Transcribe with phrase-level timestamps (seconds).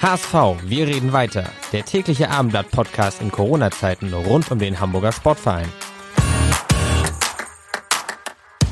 [0.00, 1.50] HSV, wir reden weiter.
[1.72, 5.66] Der tägliche Abendblatt-Podcast in Corona-Zeiten rund um den Hamburger Sportverein.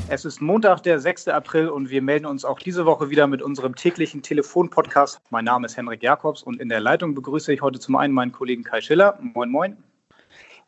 [0.07, 1.27] Es ist Montag, der 6.
[1.27, 5.19] April und wir melden uns auch diese Woche wieder mit unserem täglichen Telefon-Podcast.
[5.29, 8.31] Mein Name ist Henrik Jakobs und in der Leitung begrüße ich heute zum einen meinen
[8.31, 9.19] Kollegen Kai Schiller.
[9.19, 9.75] Moin, moin.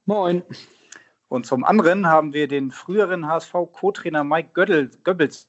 [0.05, 0.43] Moin.
[1.29, 5.47] Und zum anderen haben wir den früheren HSV-Co-Trainer Mike Göttl, Goebbels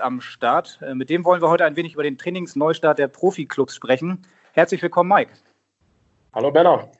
[0.00, 0.78] am Start.
[0.82, 4.26] Äh, mit dem wollen wir heute ein wenig über den Trainingsneustart der Profiklubs sprechen.
[4.52, 5.32] Herzlich willkommen, Mike.
[6.34, 6.90] Hallo, Benner.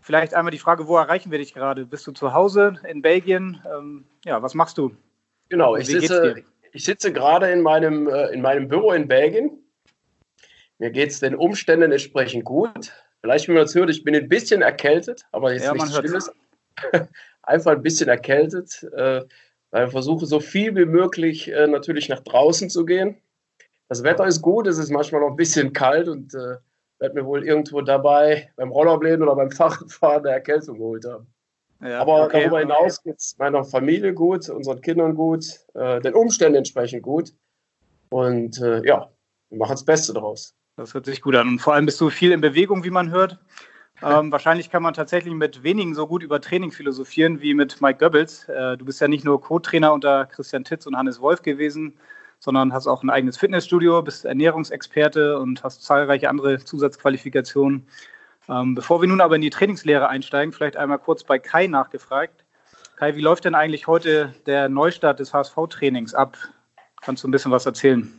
[0.00, 1.86] Vielleicht einmal die Frage, wo erreichen wir dich gerade?
[1.86, 3.62] Bist du zu Hause in Belgien?
[3.64, 4.94] Ähm, ja, was machst du?
[5.50, 6.42] Genau, ich sitze,
[6.72, 9.62] ich sitze gerade in meinem, äh, in meinem Büro in Belgien.
[10.78, 12.92] Mir geht es den Umständen entsprechend gut.
[13.20, 16.32] Vielleicht, wie man das hört, ich bin ein bisschen erkältet, aber jetzt ja, nichts Schlimmes.
[17.42, 18.86] Einfach ein bisschen erkältet.
[19.72, 23.16] Äh, weil ich versuche so viel wie möglich äh, natürlich nach draußen zu gehen.
[23.88, 26.56] Das Wetter ist gut, es ist manchmal noch ein bisschen kalt und äh,
[27.00, 31.26] werde mir wohl irgendwo dabei beim Rollerbläden oder beim Fahrradfahren eine Erkältung geholt haben.
[31.82, 33.10] Ja, Aber okay, darüber hinaus okay.
[33.10, 37.32] geht es meiner Familie gut, unseren Kindern gut, äh, den Umständen entsprechend gut.
[38.10, 39.10] Und äh, ja,
[39.48, 40.54] wir machen das Beste daraus.
[40.76, 41.48] Das hört sich gut an.
[41.48, 43.38] Und vor allem bist du viel in Bewegung, wie man hört.
[44.02, 47.98] Ähm, wahrscheinlich kann man tatsächlich mit wenigen so gut über Training philosophieren wie mit Mike
[47.98, 48.48] Goebbels.
[48.48, 51.94] Äh, du bist ja nicht nur Co-Trainer unter Christian Titz und Hannes Wolf gewesen,
[52.38, 57.86] sondern hast auch ein eigenes Fitnessstudio, bist Ernährungsexperte und hast zahlreiche andere Zusatzqualifikationen.
[58.48, 62.44] Ähm, bevor wir nun aber in die Trainingslehre einsteigen, vielleicht einmal kurz bei Kai nachgefragt.
[62.96, 66.36] Kai, wie läuft denn eigentlich heute der Neustart des HSV-Trainings ab?
[67.02, 68.10] Kannst du ein bisschen was erzählen?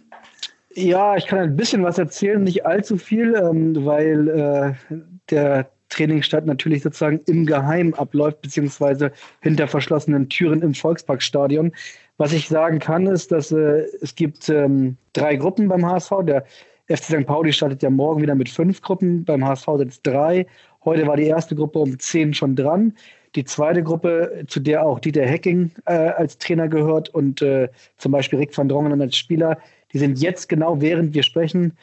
[0.74, 4.96] Ja, ich kann ein bisschen was erzählen, nicht allzu viel, ähm, weil äh,
[5.30, 9.12] der Trainingsstart natürlich sozusagen im Geheim abläuft, beziehungsweise
[9.42, 11.74] hinter verschlossenen Türen im Volksparkstadion.
[12.18, 16.12] Was ich sagen kann, ist, dass äh, es gibt ähm, drei Gruppen beim HSV.
[16.24, 16.46] Der
[16.88, 17.26] FC St.
[17.26, 20.46] Pauli startet ja morgen wieder mit fünf Gruppen, beim HSV sind es drei.
[20.86, 22.94] Heute war die erste Gruppe um zehn schon dran.
[23.36, 28.12] Die zweite Gruppe, zu der auch Dieter Hecking äh, als Trainer gehört und äh, zum
[28.12, 29.58] Beispiel Rick van Drongen als Spieler,
[29.94, 31.74] die sind jetzt genau während wir sprechen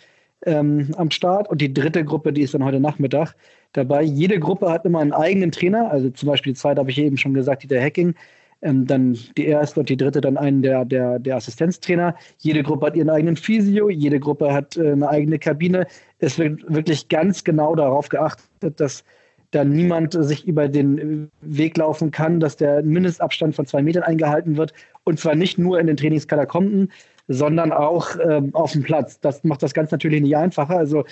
[0.46, 1.48] ähm, am Start.
[1.48, 3.34] Und die dritte Gruppe, die ist dann heute Nachmittag
[3.72, 4.02] dabei.
[4.02, 5.90] Jede Gruppe hat immer einen eigenen Trainer.
[5.90, 8.14] Also zum Beispiel die zweite habe ich eben schon gesagt, Dieter Hacking.
[8.60, 12.16] Ähm, dann die erste und die dritte dann einen der, der, der Assistenztrainer.
[12.38, 15.86] Jede Gruppe hat ihren eigenen Physio, jede Gruppe hat äh, eine eigene Kabine.
[16.18, 19.04] Es wird wirklich ganz genau darauf geachtet, dass
[19.52, 24.56] da niemand sich über den Weg laufen kann, dass der Mindestabstand von zwei Metern eingehalten
[24.56, 24.72] wird.
[25.04, 26.90] Und zwar nicht nur in den Trainingskatakomben,
[27.28, 29.20] sondern auch ähm, auf dem Platz.
[29.20, 30.76] Das macht das Ganze natürlich nicht einfacher.
[30.76, 31.04] Also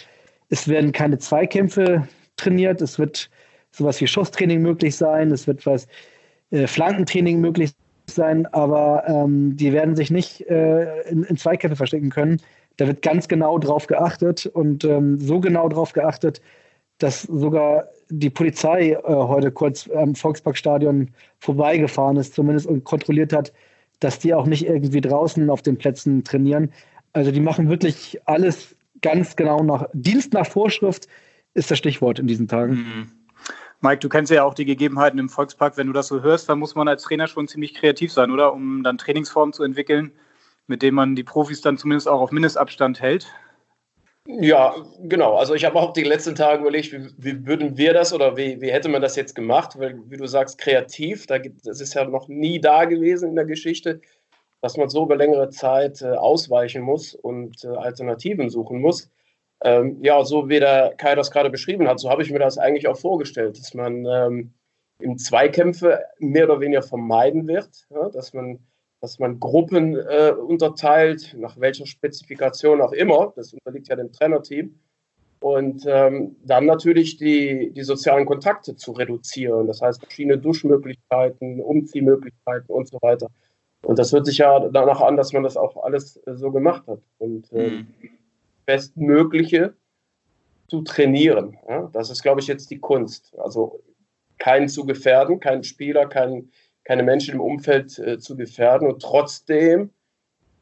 [0.49, 3.31] es werden keine Zweikämpfe trainiert, es wird
[3.71, 5.87] sowas wie Schusstraining möglich sein, es wird was
[6.51, 7.73] äh, Flankentraining möglich
[8.09, 12.41] sein, aber ähm, die werden sich nicht äh, in, in, Zweikämpfe verstecken können.
[12.77, 16.41] Da wird ganz genau drauf geachtet und ähm, so genau drauf geachtet,
[16.99, 23.53] dass sogar die Polizei äh, heute kurz am Volksparkstadion vorbeigefahren ist, zumindest und kontrolliert hat,
[24.01, 26.73] dass die auch nicht irgendwie draußen auf den Plätzen trainieren.
[27.13, 31.09] Also die machen wirklich alles ganz genau nach Dienst nach Vorschrift
[31.55, 32.75] ist das Stichwort in diesen Tagen.
[32.75, 33.11] Mhm.
[33.81, 35.77] Mike, du kennst ja auch die Gegebenheiten im Volkspark.
[35.77, 38.53] Wenn du das so hörst, dann muss man als Trainer schon ziemlich kreativ sein, oder?
[38.53, 40.13] Um dann Trainingsformen zu entwickeln,
[40.67, 43.27] mit denen man die Profis dann zumindest auch auf Mindestabstand hält.
[44.27, 45.37] Ja, genau.
[45.37, 48.61] Also ich habe auch die letzten Tage überlegt, wie, wie, würden wir das oder wie,
[48.61, 49.79] wie hätte man das jetzt gemacht?
[49.79, 53.37] Weil, wie du sagst, kreativ, da gibt, das ist ja noch nie da gewesen in
[53.37, 54.01] der Geschichte,
[54.63, 59.11] dass man so über längere Zeit äh, ausweichen muss und äh, Alternativen suchen muss.
[59.63, 62.59] Ähm, ja, so wie der Kai das gerade beschrieben hat, so habe ich mir das
[62.59, 64.55] eigentlich auch vorgestellt, dass man ähm,
[64.99, 68.59] im Zweikämpfe mehr oder weniger vermeiden wird, ja, dass man
[69.01, 73.33] dass man Gruppen äh, unterteilt, nach welcher Spezifikation auch immer.
[73.37, 74.79] Das unterliegt ja dem Trainerteam.
[75.41, 79.67] Und ähm, dann natürlich die, die sozialen Kontakte zu reduzieren.
[79.67, 83.29] Das heißt, verschiedene Duschmöglichkeiten, Umziehmöglichkeiten und so weiter.
[83.83, 86.87] Und das hört sich ja danach an, dass man das auch alles äh, so gemacht
[86.87, 87.01] hat.
[87.19, 87.87] Und äh, mhm.
[88.65, 89.75] Bestmögliche
[90.69, 91.59] zu trainieren.
[91.69, 91.89] Ja?
[91.93, 93.35] Das ist, glaube ich, jetzt die Kunst.
[93.39, 93.81] Also
[94.39, 96.51] keinen zu gefährden, keinen Spieler, keinen
[96.87, 99.91] keine Menschen im Umfeld äh, zu gefährden und trotzdem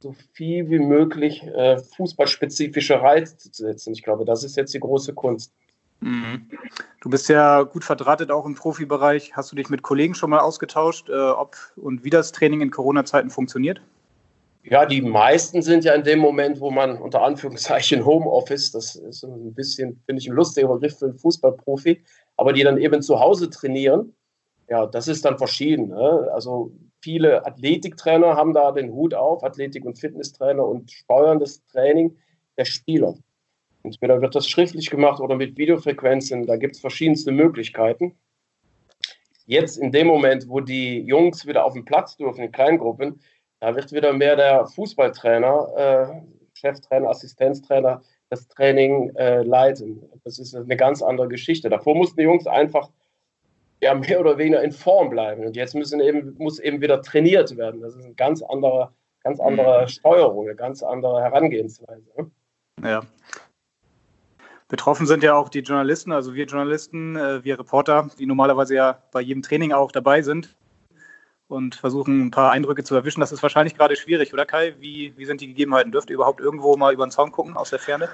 [0.00, 3.92] so viel wie möglich äh, fußballspezifische Reize zu setzen.
[3.92, 5.52] Ich glaube, das ist jetzt die große Kunst.
[6.00, 6.48] Mhm.
[7.00, 9.36] Du bist ja gut verdrahtet auch im Profibereich.
[9.36, 12.70] Hast du dich mit Kollegen schon mal ausgetauscht, äh, ob und wie das Training in
[12.70, 13.82] Corona-Zeiten funktioniert?
[14.62, 19.22] Ja, die meisten sind ja in dem Moment, wo man unter Anführungszeichen Homeoffice, das ist
[19.24, 22.02] ein bisschen, finde ich, ein lustiger Begriff für einen Fußballprofi,
[22.38, 24.14] aber die dann eben zu Hause trainieren.
[24.68, 25.88] Ja, das ist dann verschieden.
[25.88, 26.30] Ne?
[26.32, 32.16] Also viele Athletiktrainer haben da den Hut auf, Athletik- und Fitnesstrainer und steuern das Training
[32.56, 33.14] der Spieler.
[33.82, 38.16] Entweder wird das schriftlich gemacht oder mit Videofrequenzen, da gibt es verschiedenste Möglichkeiten.
[39.46, 43.20] Jetzt in dem Moment, wo die Jungs wieder auf den Platz dürfen in Kleingruppen,
[43.60, 46.22] da wird wieder mehr der Fußballtrainer, äh,
[46.54, 50.02] Cheftrainer, Assistenztrainer das Training äh, leiten.
[50.24, 51.68] Das ist eine ganz andere Geschichte.
[51.68, 52.90] Davor mussten die Jungs einfach
[53.80, 55.44] ja, mehr oder weniger in Form bleiben.
[55.44, 57.80] Und jetzt müssen eben, muss eben wieder trainiert werden.
[57.80, 58.92] Das ist eine ganz andere,
[59.22, 59.88] ganz andere mhm.
[59.88, 62.04] Steuerung, eine ganz andere Herangehensweise.
[62.16, 62.30] Ne?
[62.82, 63.02] Ja.
[64.68, 69.02] Betroffen sind ja auch die Journalisten, also wir Journalisten, äh, wir Reporter, die normalerweise ja
[69.12, 70.56] bei jedem Training auch dabei sind
[71.48, 73.20] und versuchen ein paar Eindrücke zu erwischen.
[73.20, 74.74] Das ist wahrscheinlich gerade schwierig, oder Kai?
[74.80, 75.92] Wie, wie sind die Gegebenheiten?
[75.92, 78.08] Dürft ihr überhaupt irgendwo mal über den Zaun gucken aus der Ferne?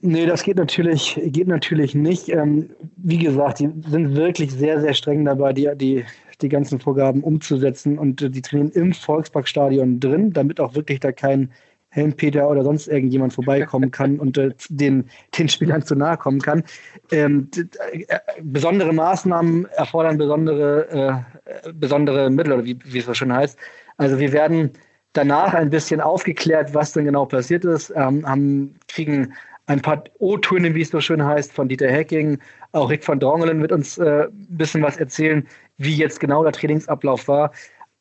[0.00, 2.28] Nee, das geht natürlich, geht natürlich nicht.
[2.28, 6.04] Ähm, wie gesagt, die sind wirklich sehr, sehr streng dabei, die, die,
[6.40, 11.10] die ganzen Vorgaben umzusetzen und äh, die trainieren im Volksparkstadion drin, damit auch wirklich da
[11.10, 11.50] kein
[11.90, 16.62] Helmpeter oder sonst irgendjemand vorbeikommen kann und äh, den, den Spielern zu nahe kommen kann.
[17.10, 17.48] Ähm,
[17.88, 23.58] äh, besondere Maßnahmen erfordern besondere, äh, besondere Mittel, oder wie, wie es so schön heißt.
[23.96, 24.70] Also wir werden
[25.12, 29.32] danach ein bisschen aufgeklärt, was denn genau passiert ist, ähm, haben, kriegen
[29.66, 32.38] ein paar O-Töne, wie es so schön heißt, von Dieter Hecking.
[32.72, 35.46] Auch Rick van Drongelen wird uns äh, ein bisschen was erzählen,
[35.78, 37.52] wie jetzt genau der Trainingsablauf war.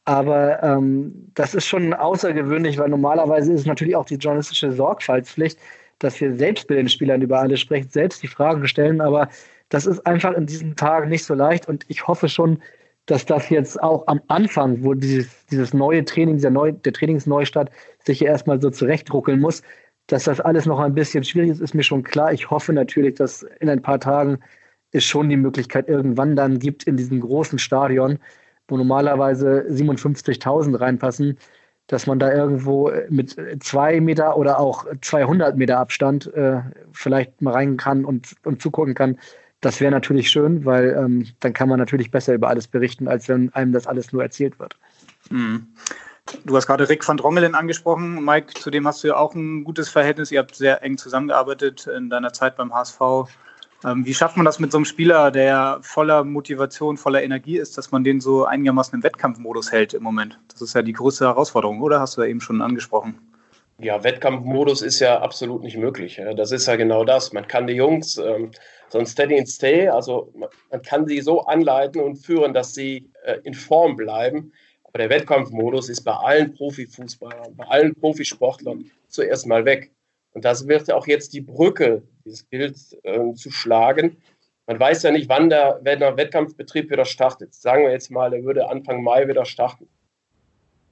[0.05, 5.57] Aber ähm, das ist schon außergewöhnlich, weil normalerweise ist es natürlich auch die journalistische Sorgfaltspflicht,
[5.97, 9.01] dass wir selbst mit den Spielern über alles sprechen, selbst die Fragen stellen.
[9.01, 9.29] Aber
[9.69, 11.67] das ist einfach in diesen Tagen nicht so leicht.
[11.67, 12.61] Und ich hoffe schon,
[13.07, 17.71] dass das jetzt auch am Anfang, wo dieses, dieses neue Training, dieser neu, der Trainingsneustart
[18.03, 19.63] sich ja erstmal so zurechtruckeln muss,
[20.07, 22.31] dass das alles noch ein bisschen schwierig ist, ist mir schon klar.
[22.31, 24.39] Ich hoffe natürlich, dass in ein paar Tagen
[24.91, 28.19] es schon die Möglichkeit irgendwann dann gibt in diesem großen Stadion,
[28.67, 31.37] wo normalerweise 57.000 reinpassen,
[31.87, 36.61] dass man da irgendwo mit zwei Meter oder auch 200 Meter Abstand äh,
[36.91, 39.19] vielleicht mal rein kann und, und zugucken kann.
[39.61, 43.27] Das wäre natürlich schön, weil ähm, dann kann man natürlich besser über alles berichten, als
[43.29, 44.77] wenn einem das alles nur erzählt wird.
[45.29, 45.67] Mhm.
[46.43, 48.23] Du hast gerade Rick van Drongelen angesprochen.
[48.23, 50.31] Mike, zu dem hast du ja auch ein gutes Verhältnis.
[50.31, 52.99] Ihr habt sehr eng zusammengearbeitet in deiner Zeit beim HSV.
[53.83, 57.77] Ähm, wie schafft man das mit so einem Spieler, der voller Motivation, voller Energie ist,
[57.77, 60.39] dass man den so einigermaßen im Wettkampfmodus hält im Moment?
[60.51, 61.99] Das ist ja die größte Herausforderung, oder?
[61.99, 63.19] Hast du ja eben schon angesprochen.
[63.77, 66.19] Ja, Wettkampfmodus ist ja absolut nicht möglich.
[66.37, 67.33] Das ist ja genau das.
[67.33, 68.51] Man kann die Jungs ähm,
[68.89, 73.11] so ein Steady and Stay, also man kann sie so anleiten und führen, dass sie
[73.25, 74.53] äh, in Form bleiben.
[74.95, 79.91] Aber der Wettkampfmodus ist bei allen Profifußballern, bei allen Profisportlern zuerst mal weg.
[80.31, 84.15] Und das wird auch jetzt die Brücke, dieses Bild äh, zu schlagen.
[84.67, 87.53] Man weiß ja nicht, wann der, wenn der Wettkampfbetrieb wieder startet.
[87.53, 89.89] Sagen wir jetzt mal, der würde Anfang Mai wieder starten.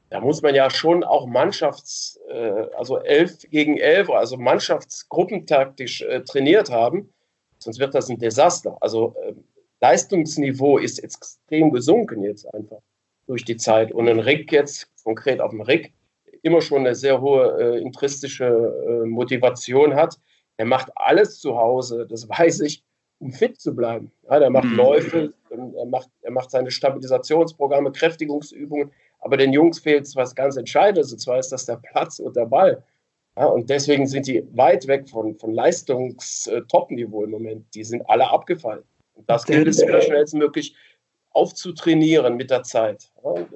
[0.10, 6.26] Da muss man ja schon auch Mannschafts-, äh, also elf gegen elf, also Mannschaftsgruppentaktisch äh,
[6.26, 7.14] trainiert haben.
[7.58, 8.76] Sonst wird das ein Desaster.
[8.82, 9.34] Also äh,
[9.80, 12.82] Leistungsniveau ist extrem gesunken jetzt einfach
[13.28, 13.92] durch die Zeit.
[13.92, 15.94] Und ein Rick jetzt, konkret auf dem Rick,
[16.42, 20.18] immer schon eine sehr hohe äh, intristische äh, Motivation hat.
[20.58, 22.84] Er macht alles zu Hause, das weiß ich,
[23.20, 24.12] um fit zu bleiben.
[24.30, 24.76] Ja, der macht mhm.
[24.76, 31.14] Läufe, er macht, er macht seine Stabilisationsprogramme, Kräftigungsübungen, aber den Jungs fehlt was ganz Entscheidendes,
[31.14, 32.84] und zwar ist das der Platz und der Ball.
[33.38, 37.66] Ja, und deswegen sind die weit weg von, von Leistungstop-Niveau im Moment.
[37.74, 38.84] Die sind alle abgefallen.
[39.16, 40.76] Und das gilt es wieder schnellstmöglich
[41.34, 43.12] aufzutrainieren mit der Zeit.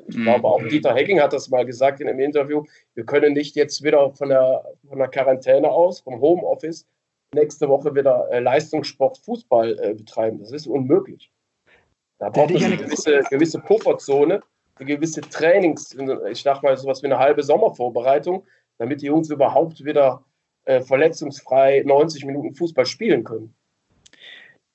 [0.08, 0.24] Ich mhm.
[0.24, 2.64] glaube, auch Dieter Hecking hat das mal gesagt in einem Interview.
[2.96, 6.88] Wir können nicht jetzt wieder von der, von der Quarantäne aus, vom Homeoffice,
[7.34, 10.40] nächste Woche wieder äh, Leistungssport, Fußball äh, betreiben.
[10.40, 11.32] Das ist unmöglich.
[12.20, 14.42] Da braucht man eine gewisse, gewisse Pufferzone,
[14.76, 15.96] eine gewisse Trainings,
[16.32, 18.44] ich sag mal sowas wie eine halbe Sommervorbereitung,
[18.80, 20.24] damit die Jungs überhaupt wieder
[20.66, 23.54] äh, verletzungsfrei 90 Minuten Fußball spielen können.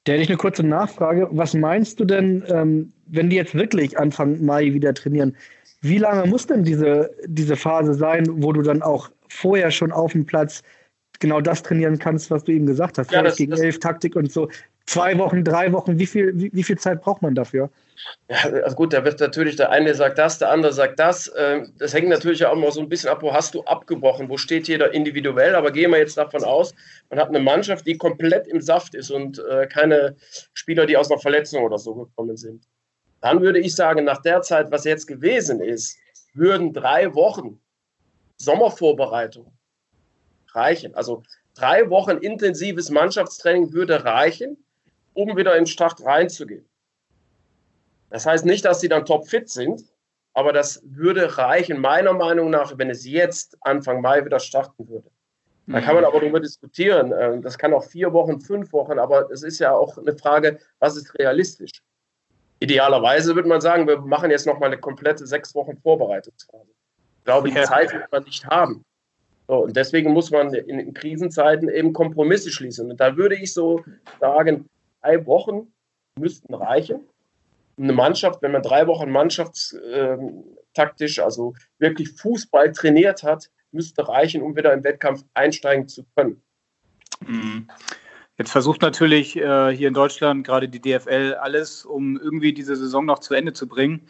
[0.04, 1.28] Da hätte ich eine kurze Nachfrage.
[1.30, 5.36] Was meinst du denn, ähm, wenn die jetzt wirklich Anfang Mai wieder trainieren?
[5.80, 10.12] Wie lange muss denn diese, diese Phase sein, wo du dann auch vorher schon auf
[10.12, 10.62] dem Platz
[11.20, 14.16] genau das trainieren kannst, was du eben gesagt hast, ja, das, gegen das, elf Taktik
[14.16, 14.48] und so.
[14.86, 17.70] Zwei Wochen, drei Wochen, wie viel, wie, wie viel Zeit braucht man dafür?
[18.28, 21.32] Ja, also gut, da wird natürlich der eine sagt das, der andere sagt das.
[21.36, 24.36] Ähm, das hängt natürlich auch immer so ein bisschen ab, wo hast du abgebrochen, wo
[24.36, 25.54] steht jeder individuell.
[25.54, 26.74] Aber gehen wir jetzt davon aus,
[27.10, 30.16] man hat eine Mannschaft, die komplett im Saft ist und äh, keine
[30.52, 32.66] Spieler, die aus einer Verletzung oder so gekommen sind.
[33.20, 35.96] Dann würde ich sagen, nach der Zeit, was jetzt gewesen ist,
[36.34, 37.60] würden drei Wochen
[38.38, 39.52] Sommervorbereitung
[40.54, 40.94] reichen.
[40.94, 41.22] Also
[41.54, 44.56] drei Wochen intensives Mannschaftstraining würde reichen,
[45.14, 46.68] um wieder in den Start reinzugehen.
[48.10, 49.82] Das heißt nicht, dass sie dann topfit sind,
[50.34, 55.10] aber das würde reichen, meiner Meinung nach, wenn es jetzt Anfang Mai wieder starten würde.
[55.66, 56.08] Da kann man mhm.
[56.08, 57.14] aber darüber diskutieren.
[57.18, 60.58] Ähm, das kann auch vier Wochen, fünf Wochen, aber es ist ja auch eine Frage,
[60.80, 61.70] was ist realistisch?
[62.60, 66.70] Idealerweise würde man sagen, wir machen jetzt nochmal eine komplette sechs Wochen Vorbereitungsphase.
[67.18, 68.84] Ich glaube, die Zeit wird man nicht haben.
[69.48, 72.90] So, und deswegen muss man in, in Krisenzeiten eben Kompromisse schließen.
[72.90, 73.84] Und da würde ich so
[74.20, 74.68] sagen,
[75.02, 75.72] drei Wochen
[76.18, 77.00] müssten reichen
[77.78, 84.56] eine Mannschaft, wenn man drei Wochen mannschaftstaktisch, also wirklich Fußball trainiert hat, müsste reichen, um
[84.56, 86.40] wieder im Wettkampf einsteigen zu können.
[87.26, 87.68] Mhm.
[88.38, 93.04] Jetzt versucht natürlich äh, hier in Deutschland gerade die DFL alles, um irgendwie diese Saison
[93.04, 94.06] noch zu Ende zu bringen.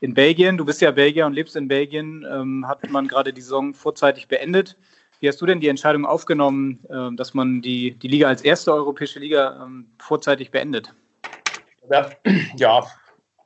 [0.00, 3.40] In Belgien, du bist ja Belgier und lebst in Belgien, ähm, hat man gerade die
[3.40, 4.76] Saison vorzeitig beendet.
[5.24, 8.74] Wie hast du denn die Entscheidung aufgenommen, äh, dass man die, die Liga als erste
[8.74, 10.92] europäische Liga ähm, vorzeitig beendet?
[12.58, 12.84] Ja,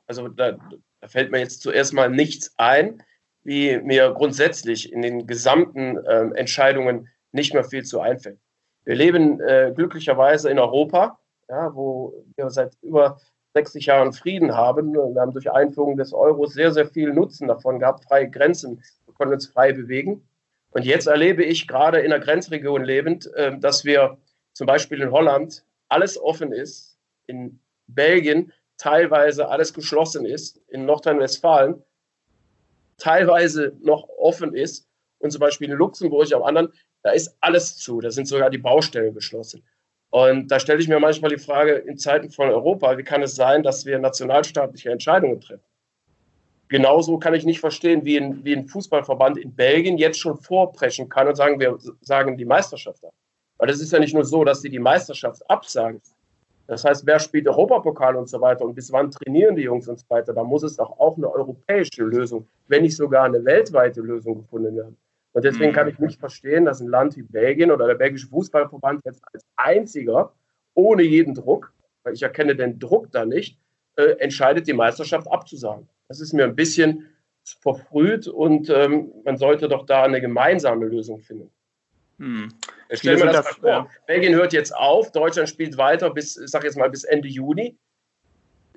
[0.05, 0.57] also da,
[0.99, 3.01] da fällt mir jetzt zuerst mal nichts ein,
[3.45, 8.39] wie mir grundsätzlich in den gesamten äh, Entscheidungen nicht mehr viel zu einfällt.
[8.83, 11.17] Wir leben äh, glücklicherweise in Europa,
[11.47, 13.21] ja, wo wir seit über
[13.53, 14.93] 60 Jahren Frieden haben.
[14.93, 18.83] Wir haben durch Einführung des Euros sehr, sehr viel Nutzen davon gehabt, freie Grenzen.
[19.05, 20.25] Wir können uns frei bewegen.
[20.79, 24.17] Und jetzt erlebe ich gerade in der Grenzregion lebend, äh, dass wir
[24.53, 31.83] zum Beispiel in Holland alles offen ist, in Belgien teilweise alles geschlossen ist, in Nordrhein-Westfalen
[32.97, 36.71] teilweise noch offen ist und zum Beispiel in Luxemburg am anderen,
[37.03, 39.65] da ist alles zu, da sind sogar die Baustellen geschlossen.
[40.11, 43.35] Und da stelle ich mir manchmal die Frage, in Zeiten von Europa, wie kann es
[43.35, 45.68] sein, dass wir nationalstaatliche Entscheidungen treffen?
[46.69, 51.09] Genauso kann ich nicht verstehen, wie ein, wie ein Fußballverband in Belgien jetzt schon vorpreschen
[51.09, 53.13] kann und sagen, wir sagen die Meisterschaft ab.
[53.57, 56.01] Weil es ist ja nicht nur so, dass sie die Meisterschaft absagen,
[56.69, 59.97] das heißt, wer spielt Europapokal und so weiter und bis wann trainieren die Jungs und
[59.97, 60.33] so weiter?
[60.33, 64.75] Da muss es doch auch eine europäische Lösung, wenn nicht sogar eine weltweite Lösung gefunden
[64.75, 64.95] werden.
[65.33, 65.93] Und deswegen kann mhm.
[65.93, 70.31] ich nicht verstehen, dass ein Land wie Belgien oder der belgische Fußballverband jetzt als einziger,
[70.75, 71.73] ohne jeden Druck,
[72.03, 73.57] weil ich erkenne den Druck da nicht,
[73.95, 75.89] äh, entscheidet, die Meisterschaft abzusagen.
[76.09, 77.07] Das ist mir ein bisschen
[77.61, 81.49] verfrüht und ähm, man sollte doch da eine gemeinsame Lösung finden.
[82.17, 82.49] Hm.
[82.91, 83.69] Stell mir das, das vor.
[83.69, 83.87] Ja.
[84.07, 87.77] Belgien hört jetzt auf, Deutschland spielt weiter bis, ich sag jetzt mal, bis Ende Juni.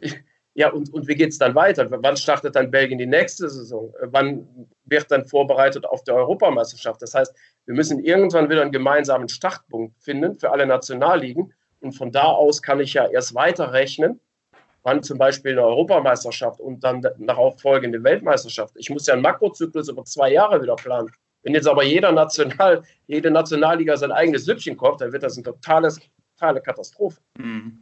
[0.54, 1.88] Ja, und, und wie geht es dann weiter?
[1.90, 3.90] Wann startet dann Belgien die nächste Saison?
[4.02, 7.00] Wann wird dann vorbereitet auf die Europameisterschaft?
[7.00, 7.34] Das heißt,
[7.64, 11.54] wir müssen irgendwann wieder einen gemeinsamen Startpunkt finden für alle Nationalligen.
[11.80, 14.20] Und von da aus kann ich ja erst weiterrechnen,
[14.82, 18.74] wann zum Beispiel eine Europameisterschaft und dann darauf folgende Weltmeisterschaft.
[18.76, 21.10] Ich muss ja einen Makrozyklus über zwei Jahre wieder planen.
[21.42, 25.44] Wenn jetzt aber jeder National, jede Nationalliga sein eigenes Süppchen kocht, dann wird das eine
[25.44, 26.00] totales,
[26.36, 27.18] totale Katastrophe.
[27.38, 27.80] Mhm.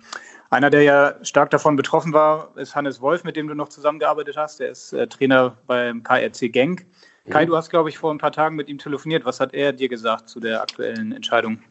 [0.49, 4.37] Einer, der ja stark davon betroffen war, ist Hannes Wolf, mit dem du noch zusammengearbeitet
[4.37, 4.61] hast.
[4.61, 6.87] Der ist äh, Trainer beim KRC Genk.
[7.25, 7.30] Mhm.
[7.30, 9.25] Kai, du hast, glaube ich, vor ein paar Tagen mit ihm telefoniert.
[9.25, 11.62] Was hat er dir gesagt zu der aktuellen Entscheidung?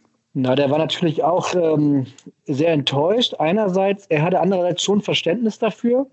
[0.41, 2.05] Na, der war natürlich auch ähm,
[2.45, 3.35] sehr enttäuscht.
[3.39, 6.07] Einerseits, er hatte andererseits schon Verständnis dafür.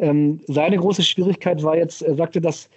[0.00, 2.68] Ähm, seine große Schwierigkeit war jetzt, er sagte, dass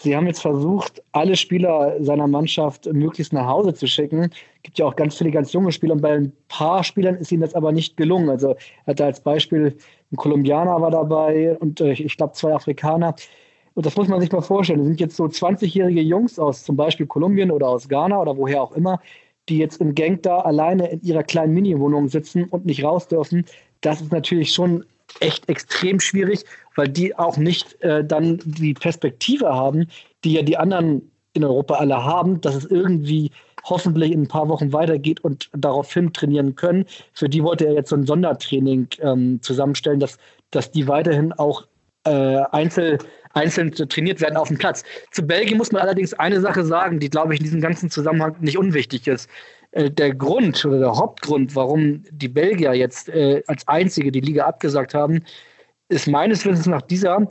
[0.00, 4.30] Sie haben jetzt versucht, alle Spieler seiner Mannschaft möglichst nach Hause zu schicken.
[4.56, 7.32] Es gibt ja auch ganz viele ganz junge Spieler und bei ein paar Spielern ist
[7.32, 8.28] ihnen das aber nicht gelungen.
[8.28, 8.50] Also
[8.84, 9.76] er hatte als Beispiel
[10.12, 13.16] ein Kolumbianer war dabei und äh, ich glaube zwei Afrikaner.
[13.74, 14.80] Und das muss man sich mal vorstellen.
[14.80, 18.62] Das sind jetzt so 20-jährige Jungs aus zum Beispiel Kolumbien oder aus Ghana oder woher
[18.62, 19.00] auch immer,
[19.48, 23.44] die jetzt im Gang da alleine in ihrer kleinen Mini-Wohnung sitzen und nicht raus dürfen.
[23.80, 24.84] Das ist natürlich schon
[25.20, 26.44] echt extrem schwierig,
[26.76, 29.88] weil die auch nicht äh, dann die Perspektive haben,
[30.24, 33.30] die ja die anderen in Europa alle haben, dass es irgendwie
[33.64, 36.84] hoffentlich in ein paar Wochen weitergeht und daraufhin trainieren können.
[37.12, 40.18] Für die wollte er jetzt so ein Sondertraining ähm, zusammenstellen, dass,
[40.50, 41.66] dass die weiterhin auch
[42.04, 42.98] äh, einzel,
[43.38, 44.84] einzeln trainiert werden auf dem Platz.
[45.10, 48.36] Zu Belgien muss man allerdings eine Sache sagen, die, glaube ich, in diesem ganzen Zusammenhang
[48.40, 49.28] nicht unwichtig ist.
[49.72, 54.46] Äh, der Grund oder der Hauptgrund, warum die Belgier jetzt äh, als einzige die Liga
[54.46, 55.22] abgesagt haben,
[55.88, 57.30] ist meines Wissens nach dieser,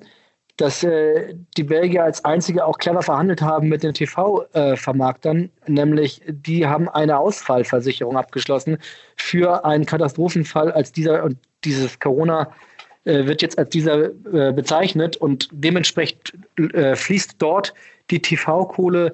[0.57, 6.21] dass äh, die Belgier als einzige auch clever verhandelt haben mit den TV-Vermarktern, äh, nämlich
[6.27, 8.77] die haben eine Ausfallversicherung abgeschlossen
[9.15, 12.51] für einen Katastrophenfall als dieser und dieses Corona
[13.07, 16.33] wird jetzt als dieser äh, bezeichnet und dementsprechend
[16.73, 17.73] äh, fließt dort
[18.09, 19.13] die TV-Kohle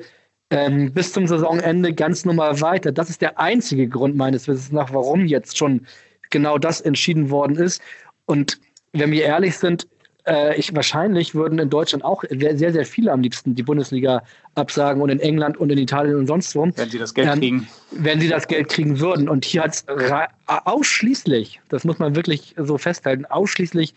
[0.49, 2.91] ähm, bis zum Saisonende ganz normal weiter.
[2.91, 5.85] Das ist der einzige Grund meines Wissens nach, warum jetzt schon
[6.29, 7.81] genau das entschieden worden ist.
[8.25, 8.59] Und
[8.93, 9.87] wenn wir ehrlich sind,
[10.25, 14.23] äh, ich wahrscheinlich würden in Deutschland auch sehr, sehr viele am liebsten die Bundesliga
[14.55, 16.67] absagen und in England und in Italien und sonst wo.
[16.75, 17.67] Wenn sie das Geld ähm, kriegen.
[17.91, 19.27] Wenn sie das Geld kriegen würden.
[19.27, 19.85] Und hier hat es
[20.47, 23.93] ausschließlich, das muss man wirklich so festhalten, ausschließlich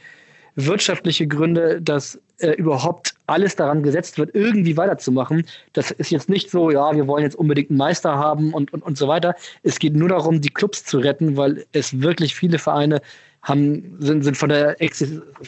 [0.57, 5.47] wirtschaftliche Gründe, dass äh, überhaupt alles daran gesetzt wird, irgendwie weiterzumachen.
[5.75, 8.83] Das ist jetzt nicht so, ja, wir wollen jetzt unbedingt einen Meister haben und, und,
[8.83, 9.35] und so weiter.
[9.63, 13.01] Es geht nur darum, die Clubs zu retten, weil es wirklich viele Vereine
[13.43, 14.77] haben, sind, sind von, der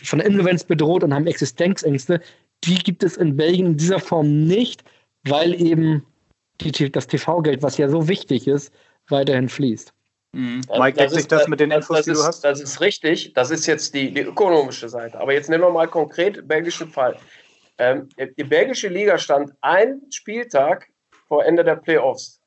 [0.02, 2.20] von der Insolvenz bedroht und haben Existenzängste.
[2.64, 4.84] Die gibt es in Belgien in dieser Form nicht,
[5.24, 6.04] weil eben
[6.60, 8.72] die, das TV-Geld, was ja so wichtig ist,
[9.08, 9.92] weiterhin fließt.
[10.32, 10.62] Mhm.
[10.78, 12.44] Mike, deckt sich das mit den Infos, das, das die du hast?
[12.44, 13.32] Das ist richtig.
[13.32, 15.18] Das ist jetzt die, die ökonomische Seite.
[15.18, 17.16] Aber jetzt nehmen wir mal konkret den belgischen Fall.
[17.78, 20.88] Ähm, die belgische Liga stand ein Spieltag
[21.28, 22.37] vor Ende der Playoffs.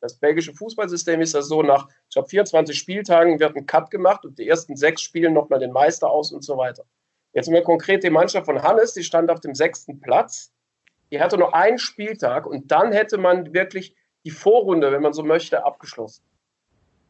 [0.00, 4.24] Das belgische Fußballsystem ist ja so, nach ich glaube, 24 Spieltagen wird ein Cut gemacht
[4.24, 6.84] und die ersten sechs spielen nochmal den Meister aus und so weiter.
[7.32, 10.52] Jetzt mal konkret die Mannschaft von Hannes, die stand auf dem sechsten Platz.
[11.12, 15.22] Die hatte nur einen Spieltag und dann hätte man wirklich die Vorrunde, wenn man so
[15.22, 16.24] möchte, abgeschlossen.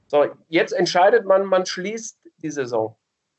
[0.06, 2.96] So, jetzt entscheidet man, man schließt die Saison.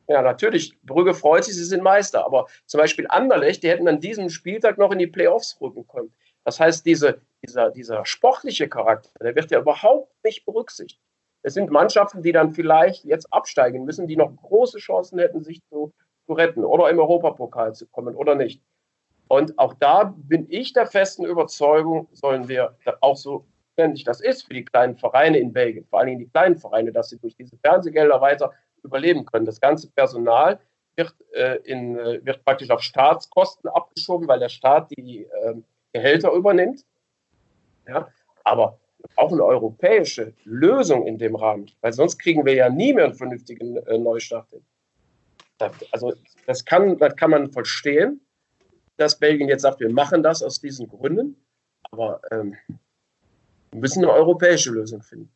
[0.07, 3.99] Ja, natürlich, Brügge freut sich, sie sind Meister, aber zum Beispiel Anderlecht, die hätten an
[3.99, 6.13] diesem Spieltag noch in die Playoffs rücken können.
[6.43, 11.01] Das heißt, diese, dieser, dieser sportliche Charakter, der wird ja überhaupt nicht berücksichtigt.
[11.43, 15.63] Es sind Mannschaften, die dann vielleicht jetzt absteigen müssen, die noch große Chancen hätten, sich
[15.69, 15.91] zu,
[16.27, 18.61] zu retten oder im Europapokal zu kommen oder nicht.
[19.27, 23.45] Und auch da bin ich der festen Überzeugung, sollen wir auch so
[23.81, 27.09] notwendig das ist für die kleinen Vereine in Belgien, vor allem die kleinen Vereine, dass
[27.09, 28.51] sie durch diese Fernsehgelder weiter
[28.83, 29.45] überleben können.
[29.45, 30.59] Das ganze Personal
[30.95, 35.55] wird, äh, in, äh, wird praktisch auf Staatskosten abgeschoben, weil der Staat die äh,
[35.93, 36.83] Gehälter übernimmt.
[37.87, 38.07] Ja,
[38.43, 38.79] aber
[39.15, 43.15] brauchen eine europäische Lösung in dem Rahmen, weil sonst kriegen wir ja nie mehr einen
[43.15, 44.61] vernünftigen äh, Neustart hin.
[45.91, 46.13] Also
[46.47, 48.19] das kann, das kann man verstehen,
[48.97, 51.35] dass Belgien jetzt sagt, wir machen das aus diesen Gründen,
[51.91, 52.55] aber ähm,
[53.71, 55.31] wir müssen eine europäische Lösung finden.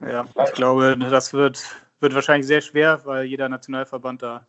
[0.00, 1.64] Ja, ich glaube, das wird,
[2.00, 4.46] wird wahrscheinlich sehr schwer, weil jeder Nationalverband da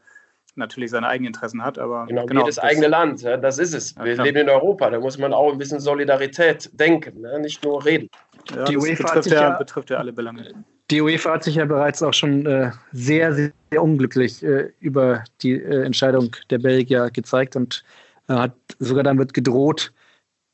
[0.58, 1.78] natürlich seine eigenen Interessen hat.
[1.78, 3.96] Aber genau, genau jedes eigene Land, das ist es.
[3.98, 7.40] Wir ja, leben in Europa, da muss man auch ein bisschen Solidarität denken, ne?
[7.40, 8.10] nicht nur reden.
[8.56, 10.54] Ja, die UEFA betrifft ja, ja, betrifft ja alle Belange.
[10.90, 15.24] Die UEFA hat sich ja bereits auch schon äh, sehr, sehr, sehr unglücklich äh, über
[15.42, 17.84] die äh, Entscheidung der Belgier gezeigt und
[18.30, 19.92] äh, hat sogar damit gedroht,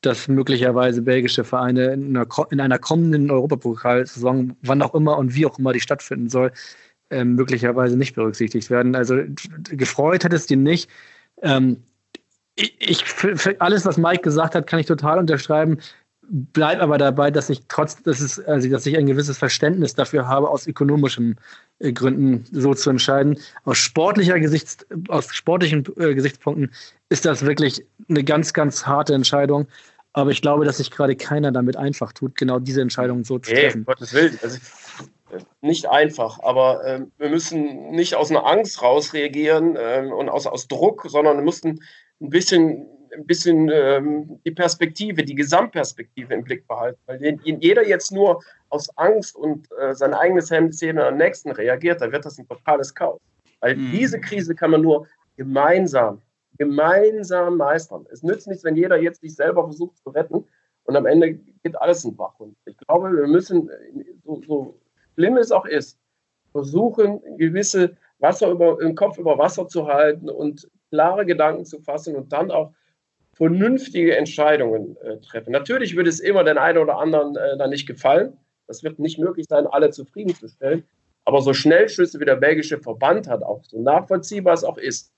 [0.01, 5.45] dass möglicherweise belgische Vereine in einer, in einer kommenden Europapokalsaison, wann auch immer und wie
[5.45, 6.51] auch immer die stattfinden soll,
[7.09, 8.95] äh, möglicherweise nicht berücksichtigt werden.
[8.95, 9.19] Also
[9.69, 10.89] gefreut hat es die nicht.
[11.41, 11.77] Ähm,
[12.55, 15.77] ich, ich für, für alles, was Mike gesagt hat, kann ich total unterschreiben.
[16.29, 20.27] Bleib aber dabei, dass ich trotz, dass es, also dass ich ein gewisses Verständnis dafür
[20.27, 21.37] habe, aus ökonomischen
[21.79, 23.37] äh, Gründen so zu entscheiden.
[23.65, 26.71] Aus sportlicher Gesichts, aus sportlichen äh, Gesichtspunkten
[27.09, 29.67] ist das wirklich eine ganz, ganz harte Entscheidung.
[30.13, 33.51] Aber ich glaube, dass sich gerade keiner damit einfach tut, genau diese Entscheidung so zu
[33.51, 33.83] treffen.
[33.83, 34.37] Gottes Willen.
[34.43, 34.59] Also,
[35.63, 40.45] nicht einfach, aber äh, wir müssen nicht aus einer Angst raus reagieren äh, und aus,
[40.47, 41.79] aus Druck, sondern wir mussten
[42.21, 46.99] ein bisschen, ein bisschen ähm, die Perspektive, die Gesamtperspektive im Blick behalten.
[47.05, 52.01] Weil wenn jeder jetzt nur aus Angst und äh, sein eigenes Hemd am nächsten reagiert,
[52.01, 53.19] dann wird das ein totales Chaos.
[53.59, 53.91] Weil mhm.
[53.91, 56.21] diese Krise kann man nur gemeinsam
[56.57, 58.05] gemeinsam meistern.
[58.11, 60.45] Es nützt nichts, wenn jeder jetzt sich selber versucht zu retten
[60.83, 62.39] und am Ende geht alles in Bach.
[62.39, 63.69] Und ich glaube, wir müssen,
[64.23, 64.79] so, so
[65.15, 65.99] schlimm es auch ist,
[66.51, 72.15] versuchen, gewisse Wasser über, im Kopf über Wasser zu halten und klare Gedanken zu fassen
[72.15, 72.73] und dann auch
[73.35, 75.51] vernünftige Entscheidungen äh, treffen.
[75.51, 78.37] Natürlich wird es immer den einen oder anderen äh, dann nicht gefallen.
[78.67, 80.83] Das wird nicht möglich sein, alle zufriedenzustellen.
[81.25, 85.11] Aber so Schnellschüsse wie der belgische Verband hat, auch so nachvollziehbar es auch ist,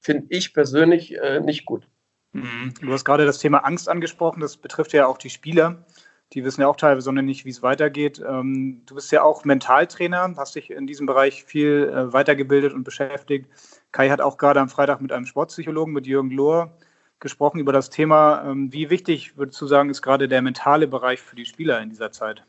[0.00, 1.86] finde ich persönlich äh, nicht gut.
[2.32, 2.74] Mhm.
[2.80, 5.84] Du hast gerade das Thema Angst angesprochen, das betrifft ja auch die Spieler.
[6.32, 8.20] Die wissen ja auch teilweise noch nicht, wie es weitergeht.
[8.26, 12.84] Ähm, du bist ja auch Mentaltrainer, hast dich in diesem Bereich viel äh, weitergebildet und
[12.84, 13.48] beschäftigt.
[13.92, 16.76] Kai hat auch gerade am Freitag mit einem Sportpsychologen, mit Jürgen Lohr,
[17.20, 18.44] gesprochen über das Thema.
[18.44, 21.90] Ähm, wie wichtig, würdest du sagen, ist gerade der mentale Bereich für die Spieler in
[21.90, 22.42] dieser Zeit?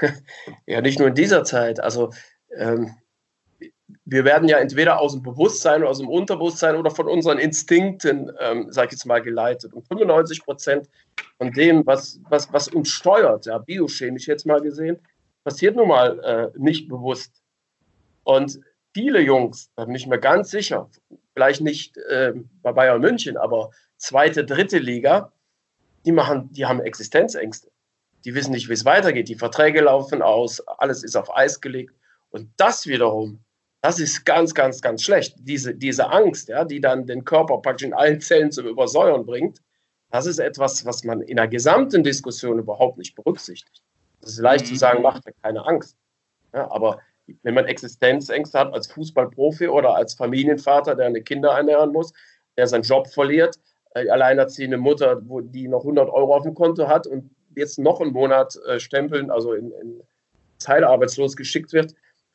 [0.66, 1.80] Ja, nicht nur in dieser Zeit.
[1.80, 2.10] Also
[2.56, 2.94] ähm,
[4.04, 8.32] wir werden ja entweder aus dem Bewusstsein oder aus dem Unterbewusstsein oder von unseren Instinkten,
[8.40, 9.74] ähm, sag ich jetzt mal, geleitet.
[9.74, 10.88] Und 95 Prozent
[11.38, 14.98] von dem, was, was, was uns steuert, ja, biochemisch jetzt mal gesehen,
[15.44, 17.42] passiert nun mal äh, nicht bewusst.
[18.24, 18.60] Und
[18.94, 20.88] viele Jungs, da bin ich mir ganz sicher,
[21.34, 25.32] vielleicht nicht äh, bei Bayern München, aber zweite, dritte Liga,
[26.06, 27.70] die machen, die haben Existenzängste.
[28.24, 29.28] Die wissen nicht, wie es weitergeht.
[29.28, 31.94] Die Verträge laufen aus, alles ist auf Eis gelegt.
[32.30, 33.43] Und das wiederum,
[33.84, 35.36] das ist ganz, ganz, ganz schlecht.
[35.40, 39.60] Diese, diese Angst, ja, die dann den Körper praktisch in allen Zellen zum Übersäuern bringt,
[40.10, 43.82] das ist etwas, was man in der gesamten Diskussion überhaupt nicht berücksichtigt.
[44.22, 44.68] Es ist leicht mhm.
[44.70, 45.98] zu sagen, macht mir keine Angst.
[46.54, 47.00] Ja, aber
[47.42, 52.14] wenn man Existenzängste hat als Fußballprofi oder als Familienvater, der eine Kinder ernähren muss,
[52.56, 53.58] der seinen Job verliert,
[53.94, 58.00] äh, alleinerziehende Mutter, wo die noch 100 Euro auf dem Konto hat und jetzt noch
[58.00, 60.02] einen Monat äh, stempeln, also in, in
[60.58, 61.94] teilarbeitslos geschickt wird,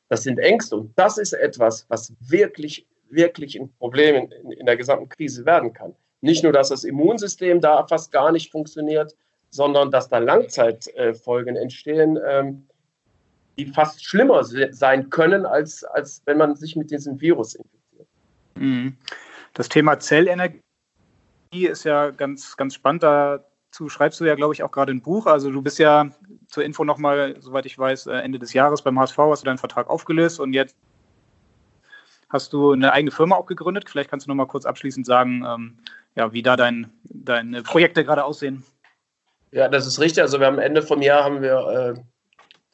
[0.09, 0.75] das sind Ängste.
[0.75, 5.73] Und das ist etwas, was wirklich, wirklich ein Problem in, in der gesamten Krise werden
[5.73, 5.95] kann.
[6.21, 9.15] Nicht nur, dass das Immunsystem da fast gar nicht funktioniert,
[9.51, 12.67] sondern dass da Langzeitfolgen entstehen, ähm,
[13.57, 18.07] die fast schlimmer sein können, als, als wenn man sich mit diesem Virus infiziert.
[18.55, 18.97] Mhm.
[19.53, 20.61] Das Thema Zellenergie
[21.51, 23.03] ist ja ganz, ganz spannend.
[23.71, 25.27] Dazu schreibst du ja, glaube ich, auch gerade ein Buch.
[25.27, 26.10] Also du bist ja
[26.47, 29.60] zur Info nochmal, soweit ich weiß, äh, Ende des Jahres beim HSV hast du deinen
[29.60, 30.75] Vertrag aufgelöst und jetzt
[32.29, 33.89] hast du eine eigene Firma auch gegründet.
[33.89, 35.77] Vielleicht kannst du nochmal kurz abschließend sagen, ähm,
[36.15, 38.63] ja, wie da dein, deine Projekte gerade aussehen.
[39.51, 40.23] Ja, das ist richtig.
[40.23, 42.01] Also wir haben Ende vom Jahr haben wir äh,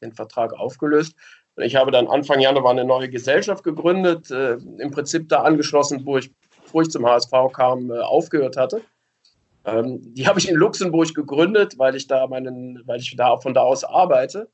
[0.01, 1.15] den Vertrag aufgelöst.
[1.57, 6.17] Ich habe dann Anfang Januar eine neue Gesellschaft gegründet, äh, im Prinzip da angeschlossen, wo
[6.17, 6.31] ich,
[6.63, 8.81] bevor ich zum HSV kam, äh, aufgehört hatte.
[9.65, 13.53] Ähm, die habe ich in Luxemburg gegründet, weil ich da meinen, weil ich da von
[13.53, 14.49] da aus arbeite.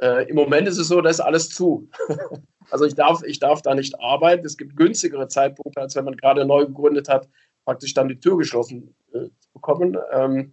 [0.00, 1.88] Äh, Im Moment ist es so, da ist alles zu.
[2.70, 4.44] also ich darf, ich darf da nicht arbeiten.
[4.44, 7.28] Es gibt günstigere Zeitpunkte, als wenn man gerade neu gegründet hat,
[7.64, 9.96] praktisch dann die Tür geschlossen äh, zu bekommen.
[10.12, 10.52] Ähm,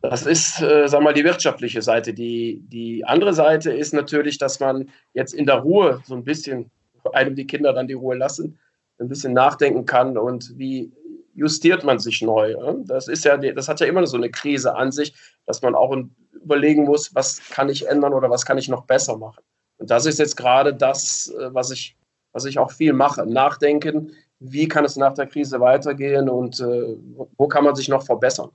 [0.00, 2.12] das ist, äh, sag mal, die wirtschaftliche Seite.
[2.12, 6.70] Die, die andere Seite ist natürlich, dass man jetzt in der Ruhe so ein bisschen,
[7.12, 8.58] einem die Kinder dann die Ruhe lassen,
[8.98, 10.92] ein bisschen nachdenken kann und wie
[11.34, 12.54] justiert man sich neu.
[12.84, 15.14] Das ist ja, das hat ja immer so eine Krise an sich,
[15.46, 15.96] dass man auch
[16.32, 19.42] überlegen muss, was kann ich ändern oder was kann ich noch besser machen.
[19.78, 21.96] Und das ist jetzt gerade das, äh, was ich,
[22.32, 23.26] was ich auch viel mache.
[23.26, 26.96] Nachdenken, wie kann es nach der Krise weitergehen und äh,
[27.36, 28.50] wo kann man sich noch verbessern.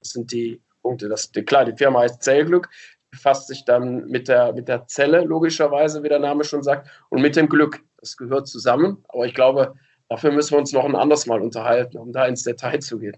[0.00, 1.08] Das sind die Punkte.
[1.08, 2.68] Das, klar, die Firma heißt Zellglück,
[3.10, 7.22] befasst sich dann mit der, mit der Zelle, logischerweise, wie der Name schon sagt, und
[7.22, 7.80] mit dem Glück.
[7.98, 9.02] Das gehört zusammen.
[9.08, 9.74] Aber ich glaube,
[10.08, 13.16] dafür müssen wir uns noch ein anderes Mal unterhalten, um da ins Detail zu gehen.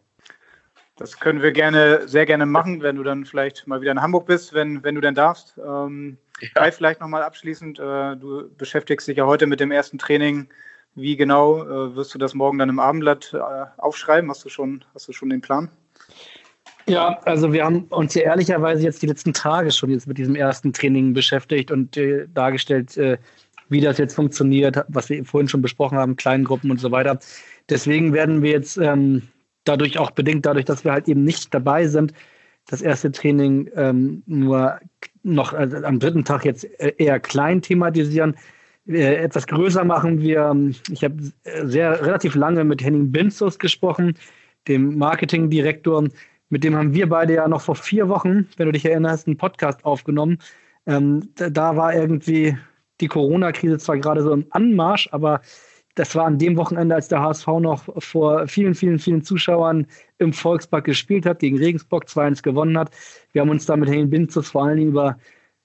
[0.96, 4.27] Das können wir gerne, sehr gerne machen, wenn du dann vielleicht mal wieder in Hamburg
[4.27, 5.59] bist, wenn, wenn du denn darfst.
[5.59, 6.70] Ähm, ja.
[6.70, 10.49] Vielleicht nochmal abschließend, äh, du beschäftigst dich ja heute mit dem ersten Training.
[10.94, 14.31] Wie genau äh, wirst du das morgen dann im Abendblatt äh, aufschreiben?
[14.31, 15.70] Hast du schon, hast du schon den Plan?
[16.88, 20.37] Ja, also wir haben uns ja ehrlicherweise jetzt die letzten Tage schon jetzt mit diesem
[20.37, 23.18] ersten Training beschäftigt und äh, dargestellt, äh,
[23.69, 27.19] wie das jetzt funktioniert, was wir vorhin schon besprochen haben, Kleingruppen und so weiter.
[27.69, 29.23] Deswegen werden wir jetzt ähm,
[29.65, 32.13] dadurch auch bedingt, dadurch, dass wir halt eben nicht dabei sind,
[32.69, 34.81] das erste Training ähm, nur
[35.23, 38.37] noch also am dritten Tag jetzt äh, eher klein thematisieren.
[38.89, 40.51] Äh, etwas größer machen wir.
[40.51, 41.17] Ähm, ich habe
[41.65, 44.15] sehr relativ lange mit Henning Binzus gesprochen,
[44.67, 46.09] dem Marketingdirektor
[46.49, 49.37] mit dem haben wir beide ja noch vor vier Wochen, wenn du dich erinnerst, einen
[49.37, 50.39] Podcast aufgenommen.
[50.87, 52.57] Ähm, da, war irgendwie
[53.01, 55.41] die Corona-Krise zwar gerade so im Anmarsch, aber
[55.97, 59.87] das war an dem Wochenende, als der HSV noch vor vielen, vielen, vielen Zuschauern
[60.19, 62.91] im Volkspark gespielt hat, gegen Regensburg 2-1 gewonnen hat.
[63.33, 65.19] Wir haben uns da mit Henning Binzus vor allen Dingen über,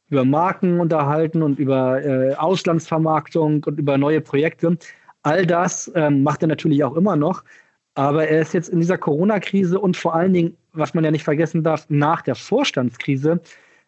[0.10, 4.78] über Marken unterhalten und über äh, Auslandsvermarktung und über neue Projekte.
[5.24, 7.44] All das ähm, macht er natürlich auch immer noch.
[7.96, 11.26] Aber er ist jetzt in dieser Corona-Krise und vor allen Dingen, was man ja nicht
[11.26, 13.42] vergessen darf, nach der Vorstandskrise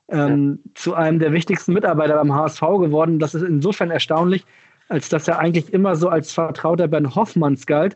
[0.10, 0.72] ähm, ja.
[0.76, 3.20] zu einem der wichtigsten Mitarbeiter beim HSV geworden.
[3.20, 4.46] Das ist insofern erstaunlich,
[4.90, 7.96] als dass er eigentlich immer so als Vertrauter Bernd Hoffmanns galt.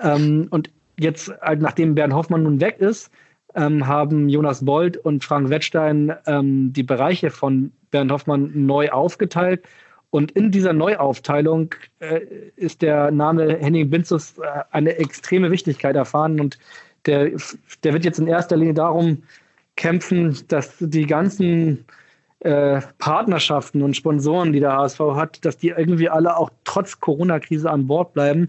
[0.00, 3.10] Ähm, und jetzt, halt, nachdem Bernd Hoffmann nun weg ist,
[3.54, 9.62] ähm, haben Jonas Bold und Frank Wettstein ähm, die Bereiche von Bernd Hoffmann neu aufgeteilt
[10.12, 12.20] und in dieser Neuaufteilung äh,
[12.56, 16.58] ist der Name Henning Binzus äh, eine extreme Wichtigkeit erfahren und
[17.06, 17.30] der,
[17.82, 19.22] der wird jetzt in erster Linie darum
[19.76, 21.84] kämpfen, dass die ganzen
[22.40, 27.70] äh, Partnerschaften und Sponsoren, die der HSV hat, dass die irgendwie alle auch trotz Corona-Krise
[27.70, 28.48] an Bord bleiben.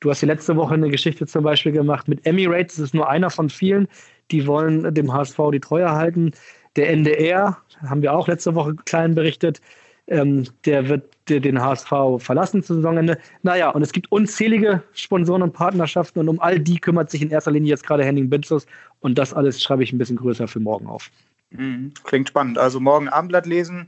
[0.00, 3.08] Du hast die letzte Woche eine Geschichte zum Beispiel gemacht mit Emirates, das ist nur
[3.08, 3.88] einer von vielen,
[4.30, 6.32] die wollen dem HSV die Treue halten.
[6.76, 9.60] Der NDR, haben wir auch letzte Woche klein berichtet,
[10.06, 13.18] ähm, der wird den HSV verlassen zum Saisonende.
[13.42, 17.30] Naja, und es gibt unzählige Sponsoren und Partnerschaften und um all die kümmert sich in
[17.30, 18.66] erster Linie jetzt gerade Henning Binzus
[19.00, 21.10] und das alles schreibe ich ein bisschen größer für morgen auf.
[21.50, 22.58] Mhm, klingt spannend.
[22.58, 23.86] Also morgen Abendblatt lesen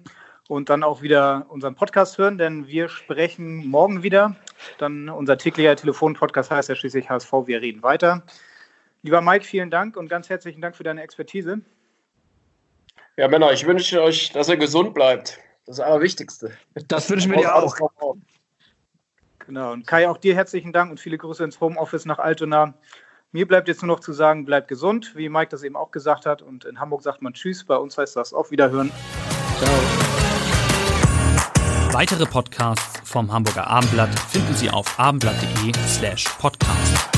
[0.48, 4.37] und dann auch wieder unseren Podcast hören, denn wir sprechen morgen wieder.
[4.79, 8.22] Dann unser täglicher Telefonpodcast heißt ja schließlich HSV, wir reden weiter.
[9.02, 11.61] Lieber Mike, vielen Dank und ganz herzlichen Dank für deine Expertise.
[13.18, 15.38] Ja, Männer, ich wünsche euch, dass ihr gesund bleibt.
[15.66, 16.52] Das Allerwichtigste.
[16.88, 17.76] Das wünschen wir dir auch.
[19.40, 19.72] Genau.
[19.72, 22.74] Und Kai, auch dir herzlichen Dank und viele Grüße ins Homeoffice nach Altona.
[23.33, 26.26] Mir bleibt jetzt nur noch zu sagen, bleibt gesund, wie Mike das eben auch gesagt
[26.26, 26.42] hat.
[26.42, 28.90] Und in Hamburg sagt man Tschüss, bei uns heißt das auf Wiederhören.
[29.59, 29.70] Ciao.
[31.92, 37.15] Weitere Podcasts vom Hamburger Abendblatt finden Sie auf abendblatt.de slash podcast.